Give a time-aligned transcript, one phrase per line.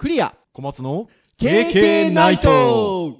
[0.00, 0.34] クリア。
[0.54, 3.18] 小松の KK ナイト。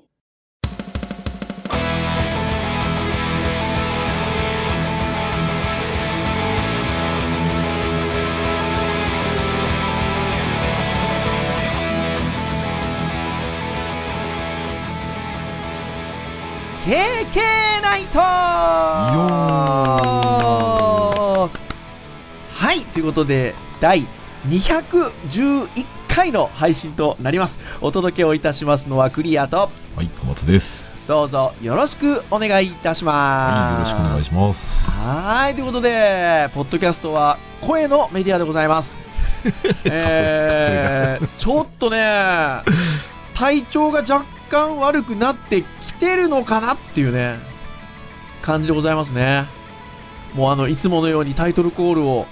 [16.86, 18.20] ケーケーナイト。
[22.48, 24.06] はい、ということで、第
[24.48, 27.58] 211回の配信となります。
[27.80, 30.90] お届けをいたしますのはクリアと、はい、小松です。
[31.06, 33.90] どうぞよろしくお願いいたしはい、よろます。
[33.90, 34.90] しくお願いします。
[35.06, 38.96] はい、ということで、ポッドキャストは声のメディアでございます。
[39.84, 42.62] えー、ちょっとね、
[43.34, 47.38] 体調が若干悪くなってきてるのかなっていうね、
[48.42, 49.46] 感じでございますね。
[50.34, 52.26] もうあの、いつものようにタイトルコールを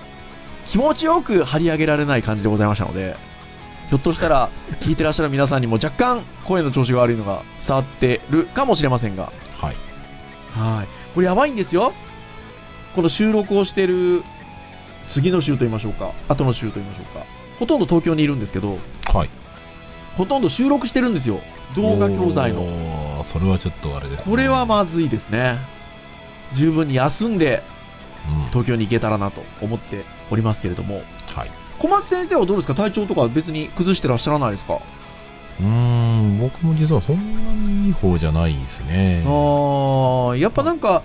[0.67, 3.17] 気持ちよく張り上げられない感じでございましたので、
[3.89, 9.77] ひょっとしたら聞いてらっしゃる皆さんにも若干声の調子が悪いのが伝わってるかもしれませんが、はい。
[10.53, 10.89] はい。
[11.15, 11.93] これやばいんですよ。
[12.95, 14.23] この収録をしてる
[15.09, 17.25] 次の週と言いましょうか、後の週と言いましょうか。
[17.59, 19.31] ほとんど東京にいるんですけど、はい。
[20.17, 21.41] ほとんど収録してるんですよ。
[21.75, 22.67] 動画教材の。
[22.67, 23.25] の。
[23.25, 24.25] それはちょっとあれです、ね。
[24.29, 25.59] これはまずいですね。
[26.55, 27.63] 十分に休んで
[28.29, 31.03] うん、東京に行けたらなと思っておりますけれども。
[31.27, 31.51] はい。
[31.79, 32.75] 小松先生はどうですか？
[32.75, 34.81] 体調とか別に崩してらっしゃらないですか、
[35.61, 39.23] うーん、僕も実はそんなにいい方じゃないですね。
[39.25, 41.03] あー、やっぱなんか、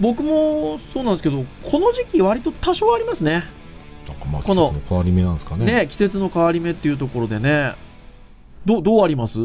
[0.00, 3.44] 僕もそうなんですけど、この時期割と多少ありますね。
[4.08, 5.64] なんかまあ、この季節の変わり目なんですかね。
[5.64, 7.74] ね、季節の変わり目っていうところでね、
[8.64, 9.38] どうどうあります？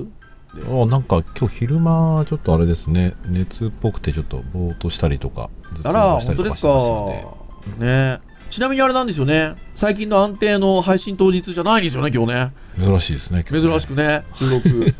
[0.56, 7.86] あなんか今日昼間、ちょっとあれですね、熱っぽくてちょっとぼーっとしたりとか、頭痛あら、がしたりとか本当ですしてましたので、か？
[7.86, 12.54] ねちなみにあれなんですよね、最近の安定の配信当日じゃないんですよね、今日ね。
[12.78, 14.94] 珍しいですね、今日ね珍しくね、収録。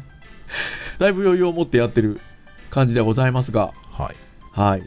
[0.98, 2.20] だいぶ余裕を持ってやってる
[2.70, 4.16] 感じではございますが、はい。
[4.52, 4.82] はい。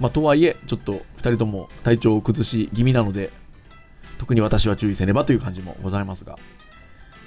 [0.00, 3.30] まあ、とはいえ、ちょっと2人とも体調を崩し気味なので、
[4.18, 6.38] 特に私は注意せねばという感じもございますが、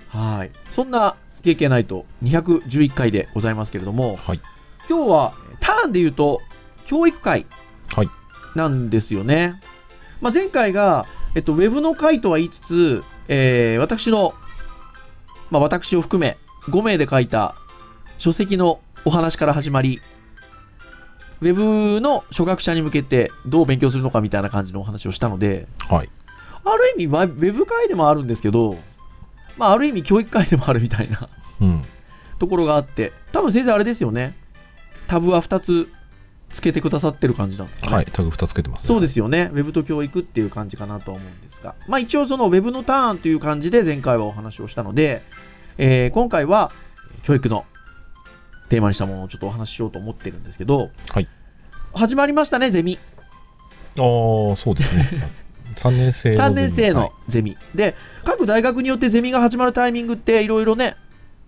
[0.09, 0.51] はい。
[0.71, 4.41] そんな KK ナイト211回でございますけれども、はい。
[4.89, 6.41] 今日はターンで言うと、
[6.85, 7.45] 教育会
[7.95, 8.09] はい。
[8.55, 9.59] なんですよね。
[10.21, 11.05] まあ、前回が、
[11.35, 14.33] えっと、ウェブの会とは言いつつ、えー私の、
[15.51, 16.37] まあ、私を含め
[16.67, 17.55] 5名で書いた
[18.17, 20.01] 書籍のお話から始まり、
[21.41, 26.09] ウェブの初学者に向けてどう勉強するのかみたいな感じのお話をしたので、はい。
[26.65, 28.77] ある意味、まあウェブ会でもあるんですけど、
[29.57, 31.29] まあ、ある意味教育会でもあるみたいな
[31.61, 31.85] うん。
[32.39, 34.35] ところがあって、多分先生あれですよね。
[35.07, 35.89] タブは2つ
[36.51, 37.95] つけてくださってる感じなんですかね。
[37.95, 38.05] はい。
[38.05, 38.87] タグ2つけてます、ね。
[38.87, 39.49] そうですよね。
[39.53, 41.75] ウェブと教育っていう感じかなとは思うんですが。
[41.87, 45.23] まあ一応そのウェブのターンという感じで前回はお話をしたので、
[45.77, 46.71] えー今回は
[47.23, 47.65] 教育の
[48.69, 51.27] テーマにしたものをちょっとお話ししようと思ってるんですけど、はい。
[51.93, 52.99] 始まりましたね、ゼミ。
[53.97, 54.01] あ
[54.53, 55.09] あ、そうですね。
[55.75, 57.57] 3年生の3 年生はいのゼミ。
[57.75, 60.95] で、各大学によってゼミが始まるタイミングっていろいろね、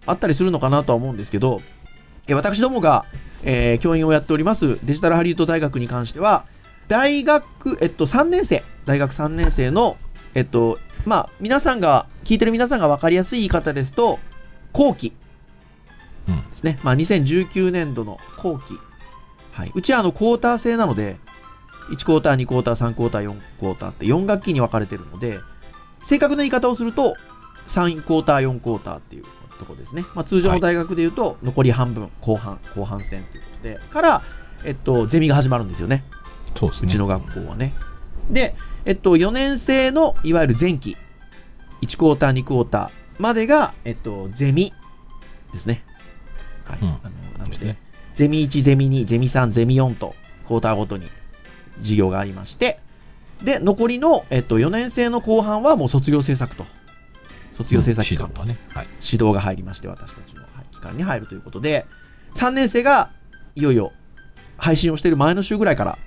[0.06, 1.62] あったりするのかなとは思うんですけど、
[2.28, 3.06] え私どもが、
[3.44, 6.46] えー教員をやっておりますデジタルハリウッド大学に関しては、
[6.88, 9.97] 大学、えっと、3年生、大学3年生の、
[10.34, 14.19] えっと、まあ、皆さんが、聞いてる皆さんが分かりやすい言い方ですと、
[14.74, 15.13] 後期
[16.28, 16.80] うんですね。
[16.84, 18.78] まあ、2019年度の後期。
[19.51, 19.72] はい。
[19.74, 21.18] うちはあの、クォーター制なので、
[21.91, 25.40] 1クォーター、2クォーター、3クォーター、4クォーターって4学期に分かれてるので、
[26.07, 27.16] 正確な言い方をすると、
[27.68, 29.25] 3クォーター、4クォーターっていう
[29.62, 30.04] ところですね。
[30.16, 34.22] まあ、通常の大学で言うと、残り半分、後半、後半戦ということで、から、
[34.66, 36.04] えっと、ゼミが始まるんですよね。
[36.58, 36.88] そうですね。
[36.88, 37.74] うちの学校はね。
[38.30, 38.56] で、
[38.86, 40.98] えっと、4年生のいわゆる前期、
[41.84, 44.74] 1クォーター、2クォーターまでが、えっと、ゼミ
[45.54, 45.84] ですね。
[46.66, 46.80] はい。
[46.82, 47.00] うんあの
[47.38, 47.78] なので、ね
[48.16, 50.16] ゼミ1、ゼミ2、ゼミ3、ゼミ4と、
[50.48, 51.08] クォーターごとに
[51.78, 52.80] 授業がありまして、
[53.44, 56.66] で、残りの、えっと、4年生の後半はもう卒業制作と。
[57.64, 58.74] 卒業制作期間と指導がね。
[58.74, 58.88] はい。
[59.04, 61.86] 指導が入りまして、私たちのはい期間に入るということで、
[62.36, 63.12] 3年生が
[63.56, 63.92] いよいよ
[64.58, 65.98] 配信をしている前の週ぐらいから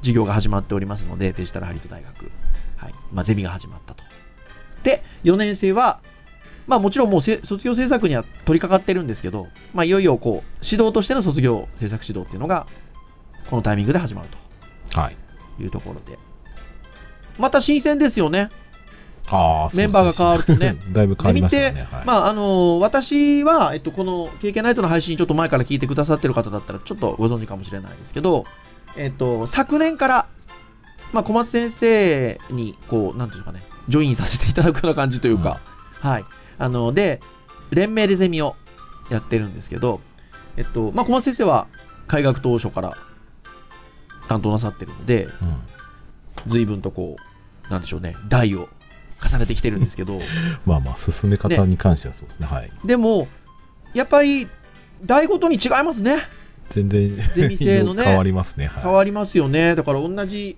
[0.00, 2.30] 授業が始まっておりますので、デジタルハリウッド大学、
[2.76, 4.04] はいまあ、ゼミが始まったと。
[4.82, 6.00] で、4年生は、
[6.66, 12.66] まあもちろんもうせ卒業制作には取り掛かってるんですけど、まあいよいよこう、指導としての卒業制作指導っていうのが、
[13.50, 14.28] このタイミングで始まる
[14.94, 15.16] はい。
[15.56, 16.18] というところで。
[17.38, 18.50] また新鮮ですよね。
[19.74, 20.76] メンバーが変わるとね。
[20.92, 21.86] だいぶ変わりましね。
[21.90, 28.44] はい、まああの私は、えっと、この KK ナイトの配信、ちょっと前から聞いてくださってる方だったら、ちょっとご存知かもしれないですけど、
[28.96, 30.26] えっと、昨年から、
[31.12, 35.60] まあ、小松先生に、こう、なんていうのかね、ジョインさせていただくような感じというか、
[36.00, 36.24] はい。
[36.58, 37.20] あの、で、
[37.70, 38.56] 連名でゼミを
[39.10, 40.00] やってるんですけど、
[40.56, 41.66] えっと、まあ、小松先生は
[42.06, 42.96] 開学当初から
[44.28, 45.32] 担当なさってるので、うん。
[46.46, 47.16] 随分とこ
[47.68, 48.68] う、なんでしょうね、代を
[49.28, 50.18] 重ねてきてるんですけど、
[50.66, 52.46] まあまあ、進め方に関してはそうですね。
[52.46, 52.70] はい。
[52.84, 53.28] でも、
[53.94, 54.48] やっぱり、
[55.04, 56.18] 代ごとに違いますね。
[56.70, 58.66] 全然、ゼミ生のね 変わりますね。
[58.66, 58.82] はい。
[58.84, 59.74] 変わりますよね。
[59.74, 60.56] だから同じ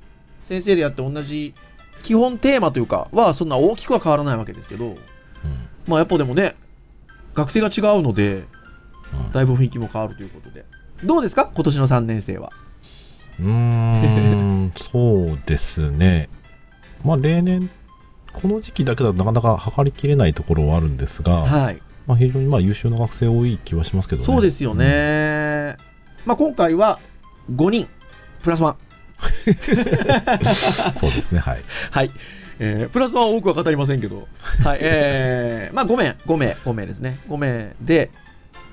[0.48, 1.54] 先生でやって同じ
[2.02, 4.96] 基本テーマというかはそんな大きくは変わらないわけですけど、うん
[5.88, 6.54] まあやっぱでもね、
[7.34, 8.44] 学生が違うので、
[9.12, 10.64] うんだいぶ雰囲気も変わるということで。
[11.02, 11.50] どうですか？
[11.54, 12.52] 今年の3年生は。
[13.40, 16.28] うーん、 そうですね。
[17.04, 17.68] まあ、例年、
[18.34, 21.80] この時期だけだとなかなか測りきれないところはあるんですが、はい。
[22.06, 24.26] まあ、非常にまあ優秀な学生多い気はしますけどね。
[24.26, 25.76] そうですよね。
[26.26, 26.98] まあ今回は
[27.54, 27.88] 5人、
[28.42, 28.76] プラス1。
[30.88, 30.94] うん。
[30.94, 31.62] そうですね、はい。
[31.90, 32.10] はい。
[32.58, 34.28] えープラス1は多くは語りませんけど、
[34.62, 34.78] はい。
[34.82, 37.18] えーまあ5名、5名、5名ですね。
[37.28, 38.10] 5名で、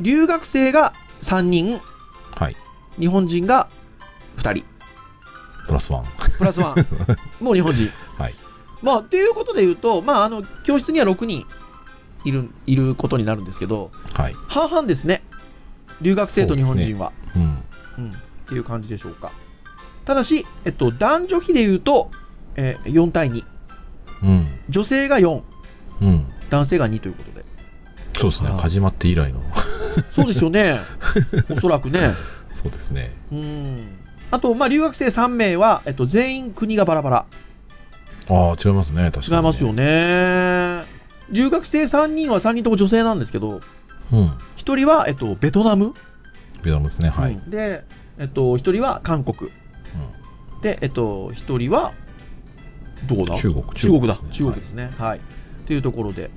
[0.01, 1.79] 留学生が3人、
[2.35, 2.55] はい。
[2.99, 3.69] 日本人が
[4.37, 4.65] 2人。
[5.67, 6.05] プラスワン。
[6.37, 7.43] プラスワン。
[7.43, 7.89] もう日本人。
[8.17, 8.35] はい。
[8.81, 11.45] まあ、ということで言うと、まあ、あの、教室には6人
[12.25, 14.35] いる、いることになるんですけど、はい。
[14.47, 15.23] 半々ですね。
[16.01, 17.11] 留学生と日本人は。
[17.35, 17.63] うん。
[17.97, 18.11] うん。
[18.11, 18.13] っ
[18.47, 19.31] ていう感じでしょうか。
[20.05, 22.11] ただし、えっと、男女比で言うと、
[22.55, 23.43] えー4対2。
[24.23, 24.47] うん。
[24.69, 25.41] 女性が4、
[26.01, 26.27] うん。
[26.49, 27.45] 男性が2ということで。
[28.17, 28.49] そうですね。
[28.49, 29.41] 始まって以来の。
[30.11, 30.79] そうですよね。
[31.49, 32.13] おそらくね。
[32.53, 33.15] そうですね。
[33.31, 33.97] うん。
[34.31, 37.25] あと、まあ、留学生3名は、えっと、全員国がバラバラ。
[38.33, 39.11] ああ、違いますね。
[39.11, 39.73] 確かに、違いますよ。
[39.73, 40.83] ね。
[41.29, 43.61] 留学生3人は3人とも女性なんですけど、
[44.11, 44.25] うん。
[44.57, 45.93] 1人は、えっと、ベトナム、
[46.63, 47.09] ベトナムですね。
[47.09, 47.33] はい。
[47.33, 47.83] うんで、
[48.17, 49.49] えっと、1人は韓国、
[50.61, 51.93] で、えっと、1人は、
[53.07, 53.35] どこだ？
[53.35, 54.91] 中国中国だ、中国ですね。
[54.97, 55.17] はい。
[55.17, 55.21] っ
[55.65, 56.29] ていうところで、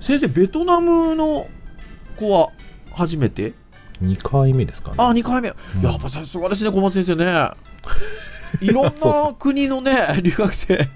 [0.00, 1.46] 先生、ベトナムの
[2.18, 2.48] 子は
[2.92, 3.52] 初めて
[4.02, 4.96] ？2回目ですかね。
[4.98, 5.50] あ、2回目。
[5.50, 7.50] うんやっぱさすがですね、小松先生ね。
[8.60, 10.88] いろんな国のね、留学生、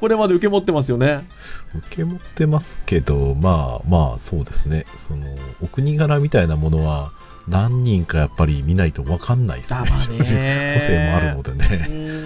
[0.00, 1.26] これまで受け持ってますよね。
[1.74, 4.86] 受け持ってますけど、まあまあ、そうですね。
[5.08, 5.26] その、
[5.60, 7.12] お国柄みたいなものは、
[7.48, 9.80] 何人かやっぱり見ないと分かんないですね。
[10.78, 12.20] 個性もあるのでうね。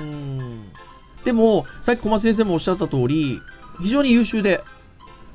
[1.25, 3.41] でも、さっき小松先生もおっしゃった通り、
[3.83, 4.63] 非常に優秀で、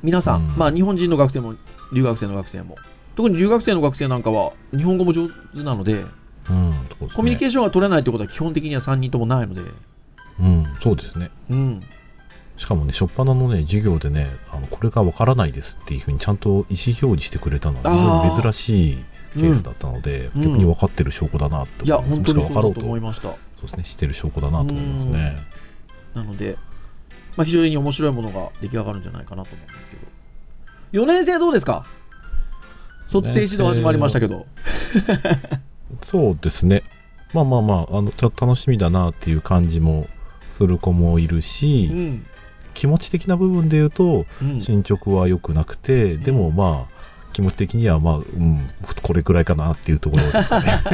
[0.02, 1.56] 皆さん、うんまあ日本人の学生も、
[1.94, 2.76] 留学生の学生も、
[3.16, 6.06] 特に留学生の学生なんかは、日本語も上手なので、
[6.50, 6.78] うん、ね
[7.14, 9.62] コミュニケーションが取れないってことは基本的には3人ともないので、
[10.40, 11.32] うん、そうですね。
[11.50, 11.82] うん、
[12.58, 18.96] しかもね、初っ端のね、授業でね、あのこれが分からないですっていうふうにちゃんと意思表示してくれたのは、非常に珍しい
[19.34, 22.34] ケースだったので、うん逆に分かってる証拠だなっていや、思います。
[22.34, 23.24] 本当にもしくは分かろうとそうだと思いました。
[23.24, 25.38] そうですね、してる証拠だなと思いますね。
[26.16, 26.58] なので、
[27.38, 29.80] まあ、非常に面白いものが出来上がるんじゃないかなと思うんです
[30.92, 31.04] けど。
[31.04, 31.86] 4年生どうですか？
[33.08, 34.46] 卒生指導始まりましたけど。
[36.02, 36.84] そうですね。
[37.34, 40.08] まあまあまあ、あのちょっと楽しみだなっていう感じも
[40.50, 42.26] する子もいるし、うん。
[42.74, 47.00] 気持ち的な部分で言うと、うん進捗は良くなくて、でもまあ、
[47.34, 48.68] 気持ち的にはまあ、うん、
[49.04, 50.82] これくらいかなっていうところですかね。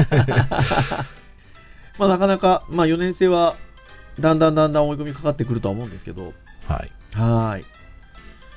[1.98, 3.56] まあ、なかなか、まあ、4年生は、
[4.20, 6.34] だんだんだんだん追い込みかかってくるとは思うんですけど、
[6.68, 6.92] はい。
[7.14, 7.66] はーい。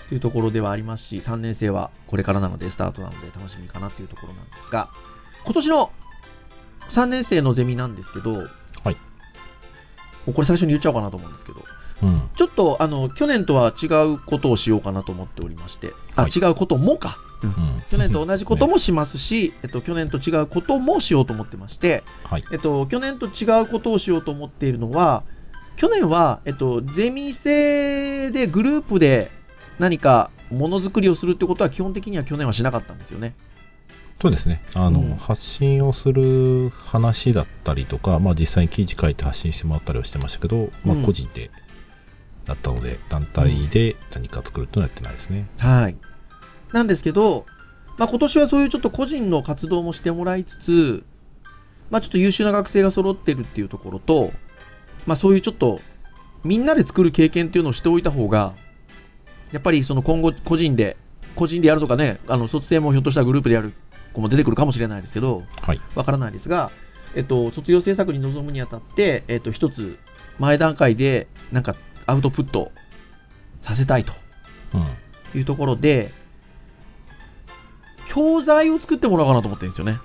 [0.08, 4.89] というところではありますし、3年生はこれからなので、スタートなので楽しみかなというところなんですが、
[5.44, 5.91] 今年の
[6.89, 8.35] 3年生のゼミなんですけど、
[8.85, 8.97] はい。
[10.27, 11.65] これ最初に言っちゃおうかなと思うんですけど、
[12.03, 12.29] うん。
[12.37, 17.19] ちょっと、あの、去年とは違うことをしようかなと思っておりまして、あ、はい違うこともか。
[17.43, 22.45] うん去年と同じことねもしますし、えっと、去年と違うこともしようと思ってまして、はい。
[22.53, 25.23] えっと、去年と違うことをしようと思っているのは、
[25.77, 29.31] 去年は、えっと、ゼミ生でグループで
[29.79, 33.35] 何かものづくりをするってことは基本的には去年はしなかったんですよね。
[34.20, 34.63] そうですね。
[34.75, 41.51] あの、うん発信をする話だったりとか、まあ実際に記事書いて発信してもらったりはしてましたけど、まあうん個人で
[42.46, 45.46] だったので、団体で何か作るっていうのはやってないですね。
[45.58, 45.96] はい。
[46.72, 47.46] なんですけど、
[47.98, 51.05] まあ、今年はそういうちょっと個人の活動もしてもらいつつ、
[51.91, 54.32] まあ、ちょっと優秀な学生が揃ってるっていうところと、
[55.06, 55.81] まあ、そういうちょっと、
[56.44, 58.55] みんなで作る経験っていうのをしておいた方が、
[59.53, 60.96] やっぱりその今後個人で、
[61.34, 63.72] 個人でやるとかね、あの、卒生もひょっとしたらグループでやる
[64.19, 65.81] 子も出てくるかもしれないですけど、はい。
[65.94, 66.70] わからないですが、
[67.15, 69.98] えっと、卒業制作に臨むにあたって、えっと、一つ、
[70.39, 71.75] 前段階で、なんか、
[72.06, 72.72] アウトプット
[73.60, 74.13] させたいと
[74.75, 75.39] うん。
[75.39, 76.13] いうところで、
[78.08, 79.98] 教材を作ってもらおうかなと思ってるんですよね。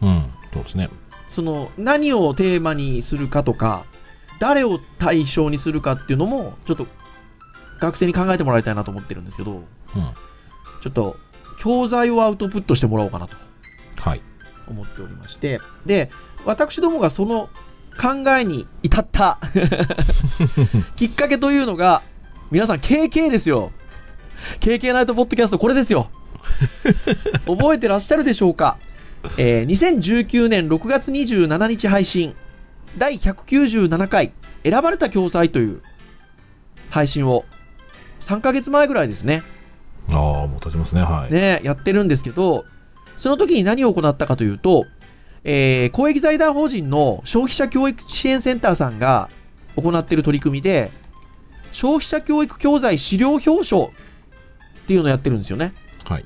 [0.00, 0.30] うん。
[0.52, 0.88] そうですね。
[1.30, 3.84] その、何をテーマにするかとか、
[4.38, 6.86] 誰を対象にするかっていうのも、ちょっと
[7.78, 9.64] 学生に考えてもらいたいなと思ってるんですけど、うん。
[10.82, 11.16] ちょっと
[11.62, 13.51] 教材をアウトプットしてもらおうかなとはい。
[14.68, 16.10] 思っておりまして、で、
[16.44, 17.48] 私どもがその
[18.00, 19.38] 考えに至った
[20.96, 22.02] きっかけというのが、
[22.50, 23.72] 皆さん KK ですよ。
[24.60, 26.10] KK ナイトポッドキャスト、これですよ。
[27.46, 28.76] 覚えてらっしゃるでしょうか、
[29.38, 32.34] えー2019年6月27日配信、
[32.98, 34.32] 第197回、
[34.64, 35.82] 選ばれた教材という
[36.90, 37.44] 配信を、
[38.20, 39.42] 3ヶ月前ぐらいですね。
[40.10, 41.02] ああ、もう立ちますね。
[41.02, 41.32] はい。
[41.32, 42.64] ね、やってるんですけど、
[43.22, 44.84] その時に何を行ったかというと、
[45.44, 49.28] えー公益財団法人の消費者教育支援センターさんが
[49.76, 50.90] 行っている取り組みで、
[51.70, 53.90] 消費者教育教材資料表彰っ
[54.88, 55.72] ていうのをやってるんですよね。
[56.04, 56.24] はい。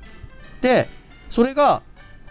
[0.63, 0.89] で、
[1.29, 1.83] それが、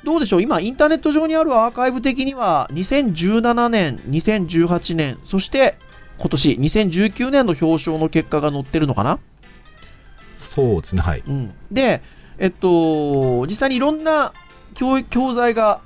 [0.03, 5.77] どうでしょう、今、インターネット上にあるアーカイブ的には、2017年、2018年、そして
[6.17, 9.19] 今年、2019年の表彰の結果が載ってるのかな？
[10.37, 11.03] そうですね。
[11.03, 11.23] はい。
[11.27, 12.01] うん、で、
[12.39, 14.33] えっと、実際にいろんな
[14.75, 15.81] 教育教材が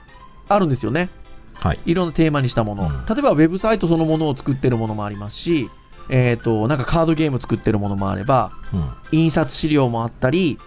[0.47, 1.09] あるんですよね。
[1.53, 1.79] はい。
[1.85, 2.83] いろんなテーマにしたもの。
[2.83, 5.69] うん例えば、ウェブサイトそのものを作ってるものもありますし、
[6.09, 8.89] えっと、なんかカードゲーム作ってるものもあれば、うん。
[9.11, 10.57] 印刷資料もあったり、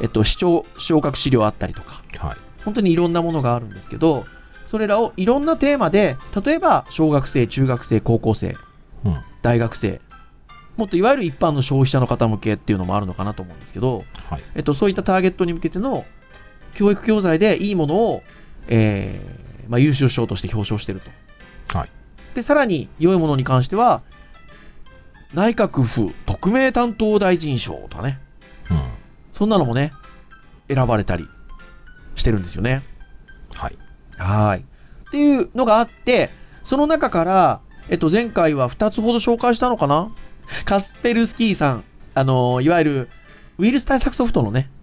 [0.00, 2.36] えっと、視聴、昇格資料あったりとか、はい。
[2.64, 4.24] 本当にいろんなものがあるんですけど、
[4.70, 8.56] それらをいろんなテーマで、例えば、小学生、中学生、高校生、
[9.04, 9.16] うん。
[9.42, 10.00] 大学生、
[10.76, 14.42] もっといわゆる一般の消費者の方向けっていうのもあるのかなと思うんですけど、はい。
[14.54, 16.04] えっと、そういったターゲットに向けての
[16.76, 18.22] 教育教材でいいものを、
[18.68, 21.78] えーまあ、優秀賞として表彰していると。
[21.78, 21.90] はい。
[22.34, 24.02] で、さらに良いものに関しては、
[25.34, 28.20] 内閣府特命担当大臣賞とかね、
[28.70, 28.82] うん。
[29.32, 29.90] そんなのもね、
[30.68, 31.26] 選ばれたり
[32.14, 32.82] してるんですよね。
[33.54, 33.78] はい。
[34.18, 34.60] はい。
[34.60, 36.30] っていうのがあって、
[36.62, 40.10] その中から、えっと、前回は2つほど紹介したのかな
[40.64, 43.08] カスペルスキーさん、あのいわゆる
[43.58, 44.75] ウイルス対策ソフトのね、はい。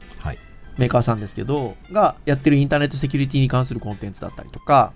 [0.78, 4.94] メーカーさんですけど、がやってるインターネットセキュリティに関するコンテンツだったりとか、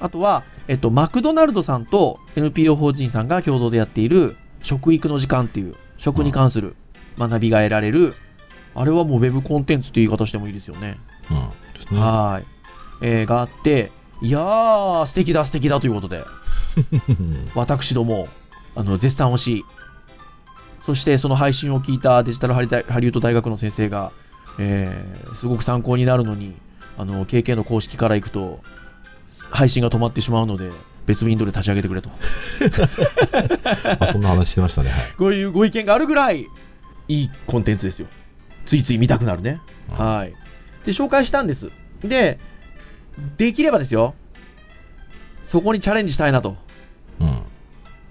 [0.00, 6.74] あとは、えっと、マクドナルドさんと NPO 法人さんが共同でやっている食育の時間っていう、食に関する
[7.18, 8.14] 学びが得られる、
[8.74, 10.96] あれはもうウェブコンテンツっていう言い方してもいいですよね。
[11.30, 11.50] うん。
[11.74, 12.00] ですね。
[12.00, 12.46] はい。
[13.02, 13.90] えーがあって、
[14.22, 16.24] いやー、素敵だ素敵だということで、
[17.54, 18.28] 私ども、
[18.74, 19.64] あの、絶賛をし、
[20.84, 24.12] そしてその配信を聞いたデジタルハリ大ハリウッド大学の先生が、
[24.62, 26.54] えーすごく参考になるのに、
[26.98, 28.60] あの、KK の公式から行くと、
[29.50, 30.70] 配信が止まってしまうので、
[31.06, 32.10] 別ウィンドウで立ち上げてくれと。
[33.98, 34.90] あそんな話してましたね。
[34.90, 35.12] はい。
[35.16, 36.46] こういうご意見があるぐらい、
[37.08, 38.06] いいコンテンツですよ。
[38.66, 39.60] ついつい見たくなるね。
[39.90, 40.32] うんはい。
[40.84, 41.70] で、紹介したんです。
[42.02, 42.38] で、
[43.38, 44.14] できればですよ、
[45.44, 46.56] そこにチャレンジしたいなと
[47.20, 47.42] うん。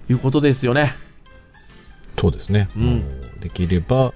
[0.09, 0.95] いうことですよね。
[2.19, 2.67] そうですね。
[2.75, 4.13] うんできれば、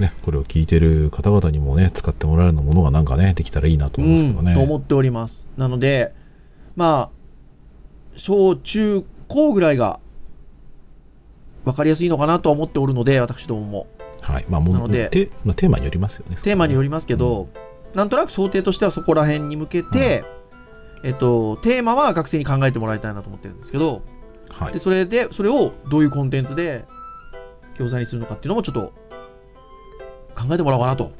[0.00, 4.52] ね、これを聞いてる方々にもね、使ってもらえるようなものがなんかね、できたらいいなと思いますけどね。
[4.52, 5.46] うん、と思っております。
[5.56, 6.14] なので、
[6.76, 7.18] まあ、
[8.16, 10.00] 小中高ぐらいが
[11.64, 13.86] 分かりやすいのかなとは思っておるので、私どもも。
[14.22, 14.46] はい。
[14.48, 16.36] まあ、もうなのでテまあ、テーマによりますよね。
[16.42, 17.48] テーマによりますけど、
[17.94, 20.24] なんとなく想定としてはそこら辺に向けて、
[21.04, 24.02] えっと、テーマは学生に考えてもらいたいなと思ってるんですけど、
[24.48, 24.78] はいで。
[24.78, 26.84] それで、それをどういうコンテンツで
[27.76, 28.92] 教材にするのかっていうのもちょっと
[30.38, 31.10] 考えてもらおうかなと。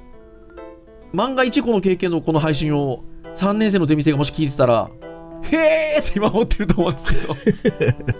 [1.12, 3.02] 万が一この経験のこの配信を
[3.34, 4.90] 3年生のゼミ生がもし聞いてたら、
[5.42, 8.14] へーって今思ってると思うんですけど、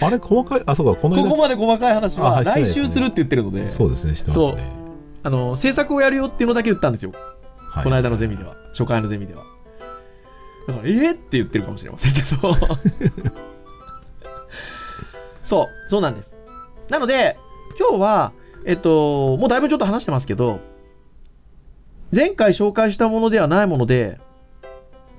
[0.00, 4.72] あれ、細かい、あ、そうか、この間ここまで細かい話あは来週するって言ってるので、そうですね、してますね。
[5.22, 7.12] あの制作をやるよっていうのだけ言ったんですよ。
[7.70, 9.42] はいこの間のゼミでは、初回のゼミでは。
[10.68, 12.54] だから、えー、って言ってるかもしれませんけど。
[15.42, 16.36] そう、そうなんです。
[16.88, 17.36] なので、
[17.78, 18.32] 今日は、
[18.66, 20.60] えっと、もうだいぶちょっと話してますけど、
[22.14, 24.18] 前回紹介したものではないもので、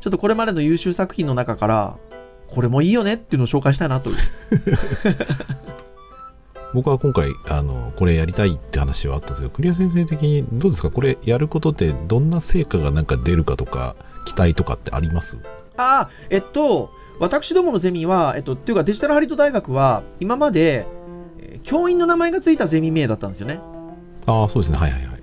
[0.02, 1.98] ちょっとこれまでの優秀作品の中から、
[2.48, 4.18] これもいいよねっていうのを紹介したいなという。
[6.74, 10.92] 僕は今回、あの、これやりたいって話はあったんですけど、クリア先生的にどうですか？
[10.92, 15.38] これやることでどんな成果がなんか出るかとか、期待とかってあります？
[15.78, 20.95] ああ、えっと、私どものゼミは、えっと、っていうかデジタルハリウッド大学は、今まで、えー
[21.64, 23.60] 教員の名前がついたゼミ名だったんですよね。
[24.26, 24.78] ああ、そうですね。
[24.78, 25.22] はいはいはい。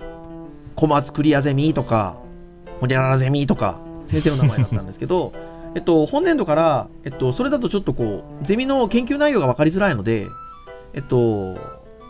[0.75, 2.17] 小松クリアゼミとか、
[2.79, 5.33] ホニャララゼミとか、先生の名前だったんですけど、
[5.75, 10.27] えっと、本年度から、えっと、それだとちょっとこう、ゼミの研究内容が分かりづらいので、
[10.93, 11.57] えっと、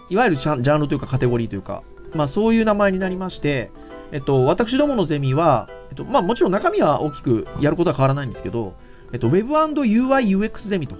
[0.10, 1.83] いわゆるジャンジャンルというかカテゴリーというか、
[2.13, 3.72] まあそういう名前になりまして、
[4.12, 8.74] えっと、私どものゼミは、えっと、まあもちろん中身は大きくやることは変わらないんですけど、
[9.13, 10.95] えっと、Web&UI UX ゼミと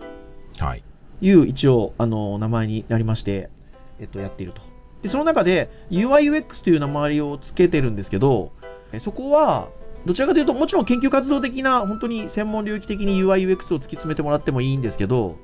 [0.60, 0.84] はい。
[1.24, 3.50] いう一応、あの、名前になりまして、
[4.00, 4.62] えっと、やっていると。
[5.02, 8.52] で、その中で UIUX という名前をつけてるんですけど、
[8.92, 9.70] えそこは、
[10.06, 15.38] どちらかというと、もちろん研究活動的な、本当に専門領域的に UIUX を突き詰めてもらってもいいんですけど、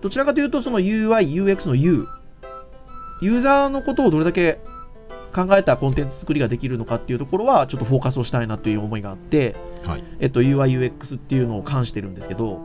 [0.00, 2.06] どちらかというと、その UIUX の U、
[3.20, 4.60] ユーザーのことをどれだけ
[5.34, 10.04] 考えたコンテンツ作りができるのかっていうところは、ちょっとフォーカスをしたいなという思いがあって、はい。
[10.20, 12.60] えっと、UIUX っていうのを関してるんですけど、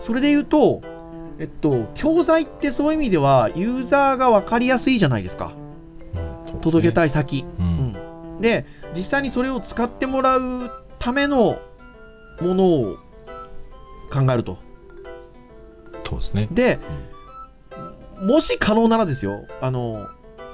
[0.00, 0.82] それで言うと、
[1.40, 5.54] えっと、教材ってそういう意味では、ユーザーが分かりやすいじゃないですか。
[6.14, 7.06] うん届けたい。
[7.06, 7.46] い先。
[7.58, 7.62] う。
[7.62, 8.40] うんん。
[8.42, 11.58] で、実際にそれを使ってもらうための
[12.42, 12.96] ものを
[14.12, 14.58] 考えると。
[16.06, 16.48] そうですね。
[16.50, 16.78] で、
[18.20, 20.08] もし可能ならですよ、あの、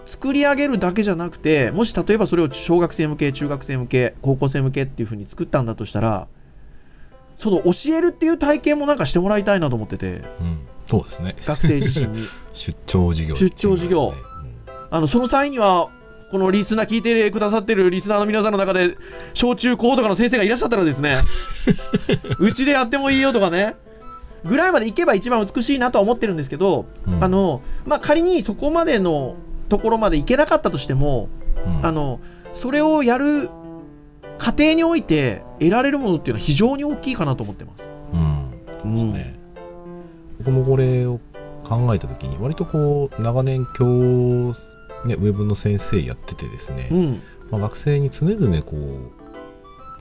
[0.04, 6.28] 作り上げるだけじゃなくて、もし例えばそれを小学生向け、中学生向け、高校生向けっていうふうに作ったんだとしたら、
[7.38, 10.68] その教えるっていう体験もなんかしてもらいたいなと思ってて、うん。
[10.86, 11.36] そうですね。
[11.44, 12.28] 学生自身に。
[12.52, 14.14] 出張授業、出張授業
[14.90, 15.88] あの、その際には、
[16.30, 18.96] このリスナー聞いてくださってるリスナーの皆さんの中で、
[19.34, 21.18] 小中高とかの先生がいらっしゃったらですね、
[22.38, 23.76] うちでやってもいいよとかね、
[24.44, 29.36] ぐらいまでいけば一番美しいなとは思ってるんですけど、うんあ、の、まあ、仮にそこまでの
[29.68, 31.28] ところまでいけなかったとしても、
[31.66, 32.20] うんあの、
[32.54, 33.50] それをやる
[34.38, 37.90] 過程において得られるものっていうのは非常に大きいかなと思ってます。
[38.12, 38.50] うん。
[38.84, 39.34] うんね、
[40.46, 41.18] 僕もこれを
[41.64, 43.84] 考えたときに、割とこう、長年教、
[45.04, 47.22] ね、ウェブの先生やっててですね、うん。
[47.50, 49.10] まあ、学生に常々こう、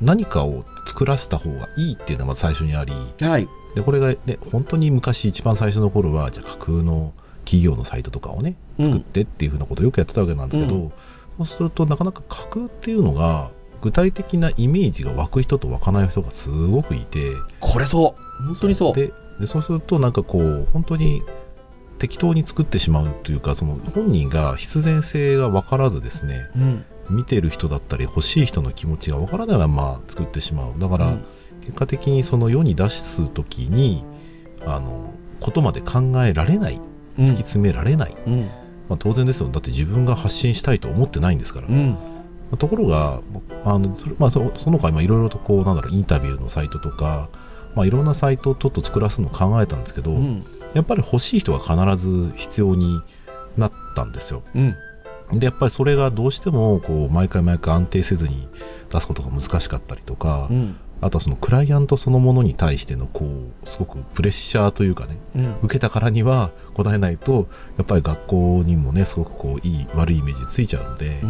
[0.02, 3.48] 何かを作らせた方がいいっていうのがまず最初にあり、はい。
[3.74, 10.94] で、これがね、本当に昔一番最初の頃は、じゃあ架空の企業のサイトとかをね、うん作ってっていうふうなことをよくやってたわけなんですけど、うん
[11.38, 18.44] そうするとなかなか架空っていうのが、具体的なイメージが湧く人と湧かない人がすごくいて、これそう。
[18.46, 18.94] 本当にそう。
[18.94, 21.22] ででそうするとなんかこう本当に
[22.00, 26.86] 適当に作ってしまうというかその本人が必然性が分からずですねうん。
[27.08, 31.26] 見てる人だったり欲しい人の気持ちが分からないまま作ってしまうだから、うん
[31.66, 34.06] 結果的にその世に出す時に
[34.66, 36.80] あのことまで考えられない
[37.18, 38.42] 突き詰められない、うん。
[38.88, 41.98] まあ、当然ですよだって自分が発信したいと思ってないんですから、まうん。
[42.54, 43.22] あところが
[43.64, 47.30] あのそれ、まあ、そその他今いろいろとこうなんだろうインタビューのサイトとか、
[47.76, 50.44] まあ、いろんなサイトをちょっと作らすのを考えたんですけど、うん。
[50.74, 53.02] やっぱり欲しい人が必ず必要に
[53.58, 54.44] なったんですよ。
[54.56, 54.76] うん。
[55.40, 58.48] で、やっぱりそれがどうしても、こう、毎回毎回安定せずに
[58.92, 60.78] 出すことが難しかったりとか、うん。
[61.02, 65.56] あとはそのクライアントそのものに対しての、こう、すごくプレッシャーというかね、うん。
[65.64, 71.22] 受けたからには答えないと、やっぱり学校にもね、すごくこう、いい、悪いイメージついちゃうので、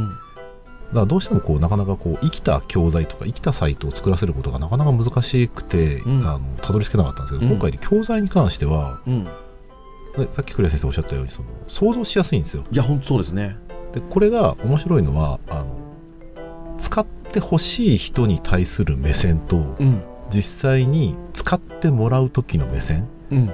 [0.90, 9.24] だからどうしてもこう、なかなかこう、生きた教材とか生きたサイトを作らせることがなかなか難しくて、うんあの、たどり着けなかったんですけど、うん今回教材に関しては、うん。
[9.24, 13.58] ねさっき栗谷先生おっしゃったようにその想像しやすいんですよいや、本当そうですね。
[13.94, 20.02] でこれが面白いのはあの使ってほしい人に対する目線とうん。
[20.30, 23.52] 実際に使ってもらう時の目線うん。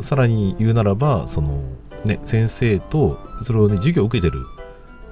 [0.00, 1.62] さらに言うならばその、
[2.04, 4.46] ね、先生とそれをね授業を受けてる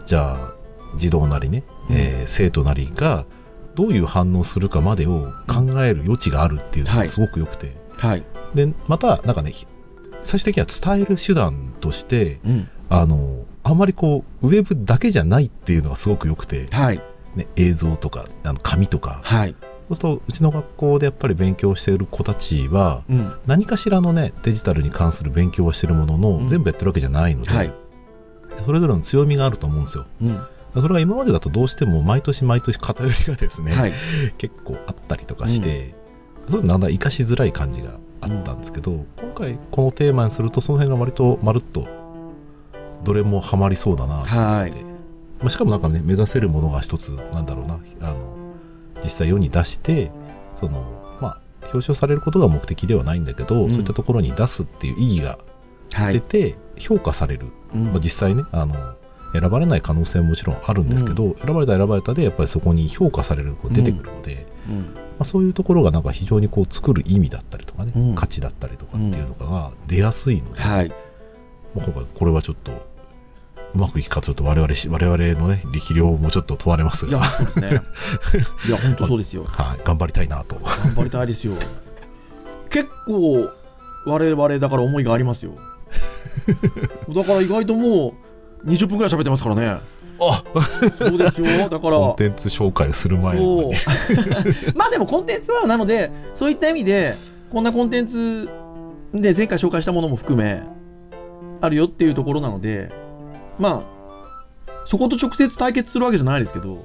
[0.06, 0.54] じゃあ
[0.96, 3.26] 児童なりね、うんえー生徒なりが
[3.74, 8.24] どういう反応するかまでを考える余地があるっていうのはいがすごく良くて、はい。
[8.54, 9.52] でまたなんかね
[10.22, 12.68] 最終的には伝える手段としてうん。
[12.92, 17.00] あの、あんまりこう、ウェブだけじゃないっていうのがすごく良くて、はい。
[17.36, 19.54] ね、映像とか、あの紙とか、はい。
[19.88, 23.32] そうすると、うちの学校でやっぱり勉強している子たちは、うん。
[23.46, 27.72] 何かしらのね、デジタルに関する勉強をしてるものの、うん全部やってるわけじゃないので、はい。
[28.66, 30.06] それぞれの強みがあると思うんですよ。
[30.20, 30.40] うん。
[30.74, 33.92] それが今までだとどうしても毎年毎年偏りがですね、はい。
[34.38, 35.94] 結構あったりとかして、
[36.48, 41.88] そういうのなんだ活かしづらい感じがあったんですけど、今回このテーマにするとその辺が割とまるっと
[43.02, 44.70] どれもハマりそうだなと思はい。
[44.70, 47.80] って、まあ、しかもなんかね目指せるものが一つなんだろうな。
[48.00, 48.36] あの
[49.02, 50.12] 実際世に出して
[50.54, 53.70] そのまあ表彰されることが目的ではないんだけど、うん。
[53.70, 55.38] そういったところに出すっていう意義が
[55.92, 56.14] はい。
[56.14, 57.84] 出て評価される、うん。
[57.86, 58.94] まあ、実際ねあの
[59.32, 64.94] 選ばれない可能性ももちろんあるんですけど、選ばれた選ばれたでやっぱりそこに評価される子出てくるので、うん。
[65.20, 70.88] まあ、そういうところがなんか非常にこう作る意味だったりとかね、うん価値だったりとかっていうのが出やすいので、はい。
[71.74, 72.72] まあ今回これはちょっと
[73.74, 77.68] うまくいくかちょっと我々し我々のね力量もちょっと問われますいや、が、そうですね。
[78.66, 79.44] いや、本当そうですよ。
[79.44, 80.56] はい、頑張りたいなと。
[80.56, 81.54] 頑張りたいですよ。
[82.68, 83.50] 結構、
[84.06, 85.52] 我々だから思いがありますよ。
[87.14, 88.29] だから意外ともう
[88.64, 89.80] 20分くらい喋ってますからね。
[90.22, 90.44] あ
[90.98, 91.68] そうですよ。
[91.68, 91.96] だから。
[91.96, 93.72] コンテンツ紹介をする前に。
[94.74, 97.16] まあでもコンテンツはなのでそういった意味で
[97.50, 98.48] こんなコンテンツ
[99.14, 100.62] で前回紹介したものも含め
[101.60, 102.90] あるよっていうところなので
[103.60, 103.84] ま
[104.66, 106.82] あ、そこと直接対決するわけじゃないですけど、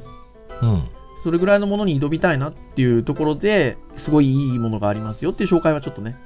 [0.62, 0.84] うん。
[1.24, 6.18] それぐらいのものに挑みたいなっていうところですごいいいものがありますよっていう紹介はちょっとね、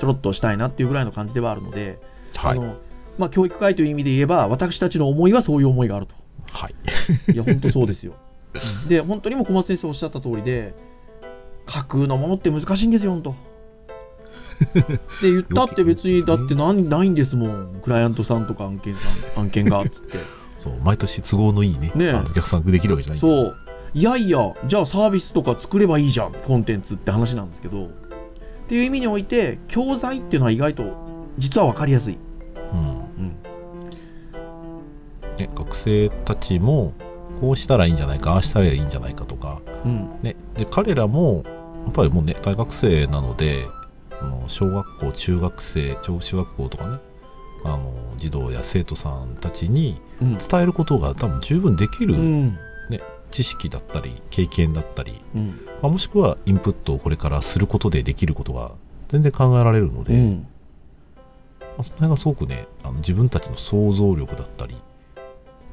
[0.00, 1.98] ちょろっとしたいなっていうぐらいの感じではあるので、
[2.36, 2.58] はい。
[2.58, 2.76] あの
[3.18, 6.14] まあ、教育会という意味で言えば、私たちの思いはそういう思いがあると。
[6.52, 6.74] はい。
[7.32, 8.14] いや、本当そうですよ。
[8.88, 10.74] で、本当にも小松先生おっしゃった通りで、
[11.66, 13.34] 架空のものって難しいんですよ、本当。
[15.22, 17.80] で、言ったって別に、だって何ないんですもん。
[17.82, 20.18] クライアントさんとか案件さん、案件が、つって。
[20.58, 23.56] そう、毎年都合のいいね、ねえあのお客さんできるわけじゃないそう。
[23.94, 27.86] いやいや、じゃあサービスとか作ればいいじゃん、コンテンツって話なんですけど。
[27.86, 27.88] っ
[28.68, 30.84] ていう意味において、教材っていうのは意外と、
[31.38, 32.18] 実は分かりやすい。
[32.72, 32.97] うん。
[35.38, 35.44] うん。
[35.46, 36.94] ね、学生たちも、
[37.40, 40.10] こうしたらいいんじゃないか、ああしたらいいんじゃないかとか、うん。
[40.22, 41.44] ね、で彼らも、
[41.84, 43.66] やっぱりもうね、大学生なので、
[44.18, 46.98] その小学校、中学生、中中学校とかね、
[47.64, 50.38] あの児童や生徒さんたちにうん。
[50.38, 52.58] 伝えることが多分十分できるうん。
[53.30, 55.60] 知識だったり、経験だったり、うん。
[55.82, 58.72] まあ、もしくはインプットをこれからすることでできることが
[59.08, 60.46] 全然考えられるので、うん。
[61.78, 64.76] まあ、その辺がすごくねあの自分たちの想像力だったり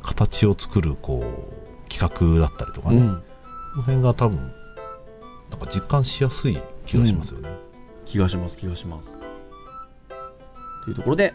[0.06, 3.24] 形を作るこう企画だったりとかね、うん。
[3.72, 4.38] その辺が多分
[5.50, 7.50] なんか実感しやすい気がしますよね。
[8.06, 9.20] 気がします、気がします。
[10.84, 11.34] というところで、